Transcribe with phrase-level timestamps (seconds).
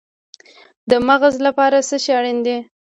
[0.89, 2.57] د مغز لپاره څه شی اړین دی؟